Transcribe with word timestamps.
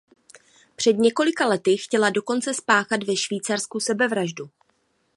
Před 0.75 0.97
několika 0.97 1.47
lety 1.47 1.77
chtěla 1.77 2.09
dokonce 2.09 2.53
spáchat 2.53 3.03
ve 3.03 3.15
Švýcarsku 3.15 3.79
sebevraždu. 3.79 4.49